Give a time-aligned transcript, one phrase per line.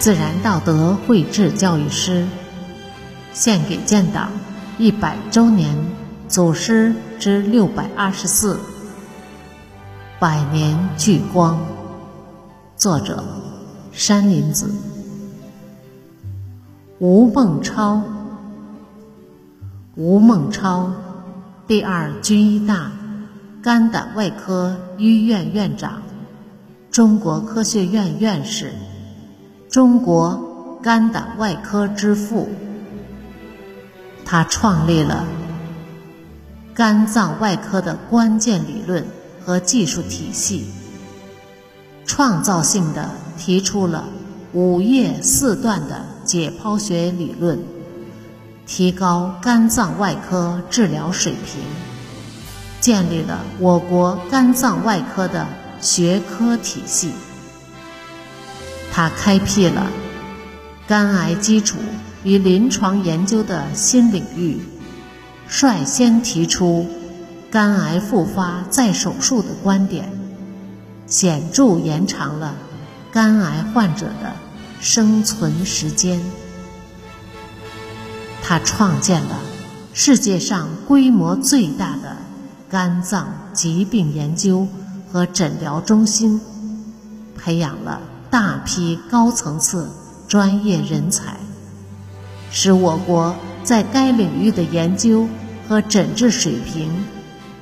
[0.00, 2.26] 自然道德绘制教育师，
[3.34, 4.30] 献给建党
[4.78, 5.76] 一百周年
[6.26, 8.58] 祖师之六百二十四，
[10.18, 11.60] 百年聚光。
[12.78, 13.22] 作者：
[13.92, 14.70] 山林子。
[16.98, 18.02] 吴孟超，
[19.96, 20.90] 吴孟超，
[21.66, 22.90] 第二军医大
[23.62, 26.00] 肝胆外科医院院长，
[26.90, 28.72] 中国科学院院士。
[29.70, 32.48] 中国肝胆外科之父，
[34.24, 35.24] 他创立了
[36.74, 39.06] 肝脏外科的关键理论
[39.40, 40.66] 和技术体系，
[42.04, 44.08] 创造性的提出了
[44.52, 47.62] 五叶四段的解剖学理论，
[48.66, 51.62] 提高肝脏外科治疗水平，
[52.80, 55.46] 建立了我国肝脏外科的
[55.80, 57.12] 学科体系。
[59.00, 59.90] 他开辟了
[60.86, 61.78] 肝癌基础
[62.22, 64.60] 与临床研究的新领域，
[65.48, 66.86] 率先提出
[67.50, 70.12] 肝癌复发再手术的观点，
[71.06, 72.54] 显著延长了
[73.10, 74.34] 肝癌患者的
[74.82, 76.20] 生存时间。
[78.42, 79.40] 他创建了
[79.94, 82.18] 世界上规模最大的
[82.68, 84.68] 肝脏疾病研究
[85.10, 86.38] 和诊疗中心，
[87.38, 87.98] 培养了。
[88.30, 89.88] 大批高层次
[90.28, 91.36] 专业人才，
[92.52, 95.26] 使我国在该领域的研究
[95.68, 96.88] 和诊治水平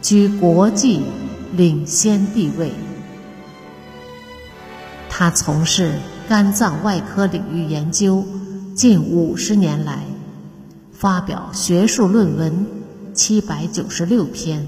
[0.00, 1.02] 居国际
[1.52, 2.72] 领先地位。
[5.10, 5.92] 他从事
[6.28, 8.24] 肝脏外科领域研究
[8.74, 9.98] 近五十年来，
[10.92, 12.66] 发表学术论文
[13.12, 14.66] 七百九十六篇，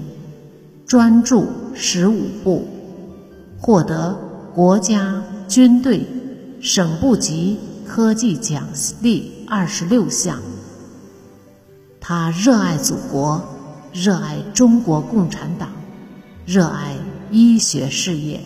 [0.85, 2.67] 专著十五部，
[3.59, 4.15] 获得
[4.53, 5.23] 国家。
[5.47, 6.05] 军队、
[6.59, 8.67] 省部级科技奖
[9.01, 10.41] 励二十六项。
[12.01, 13.41] 他热爱祖国，
[13.93, 15.69] 热爱中国共产党，
[16.45, 16.95] 热爱
[17.31, 18.41] 医学事业。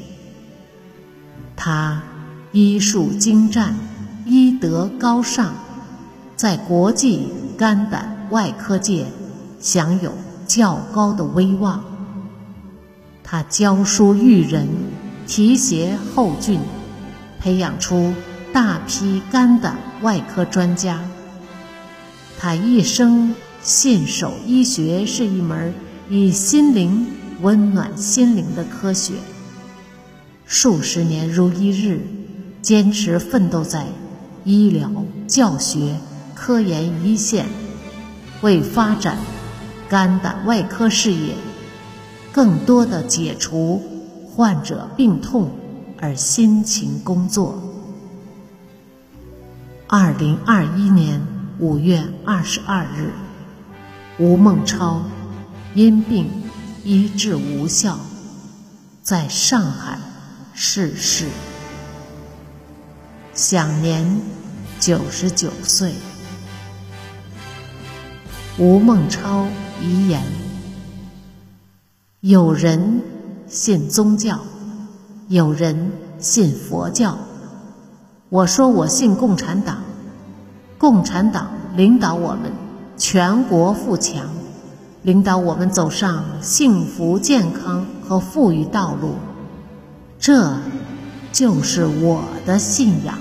[1.56, 2.02] 他
[2.52, 3.76] 医术精湛，
[4.26, 5.54] 医德高尚，
[6.36, 9.06] 在国际肝胆外科界
[9.60, 10.12] 享有
[10.46, 11.84] 较高的威望。
[13.24, 14.68] 他教书育人，
[15.26, 16.60] 提携后进。
[17.42, 18.14] 培养出
[18.54, 21.02] 大批肝胆外科专家。
[22.38, 25.74] 他一生信守医学是一门
[26.10, 27.08] 以心灵
[27.42, 29.14] 温暖心灵的科学，
[30.46, 32.06] 数十年如一日，
[32.62, 33.88] 坚持奋斗在
[34.44, 34.92] 医疗、
[35.28, 35.96] 教学、
[36.36, 37.48] 科研一线，
[38.42, 39.18] 为发展
[39.90, 41.34] 肝胆外科事业，
[42.32, 43.82] 更多的解除
[44.28, 45.50] 患者病痛。
[46.02, 47.62] 而辛勤工作。
[49.88, 51.22] 二零二一年
[51.60, 53.12] 五月二十二日，
[54.18, 55.04] 吴孟超
[55.76, 56.28] 因病
[56.84, 58.00] 医治无效，
[59.04, 60.00] 在上海
[60.54, 61.28] 逝世，
[63.34, 64.20] 享年
[64.80, 65.94] 九十九岁。
[68.58, 69.46] 吴孟超
[69.82, 70.24] 遗言：
[72.22, 73.02] 有人
[73.48, 74.40] 信宗教。
[75.32, 77.18] 有人信佛教，
[78.28, 79.78] 我说我信共产党。
[80.78, 82.52] 共产党领导我们
[82.98, 84.26] 全国富强，
[85.04, 89.14] 领导我们走上幸福、健康和富裕道路，
[90.20, 90.54] 这
[91.32, 93.18] 就是我的信仰。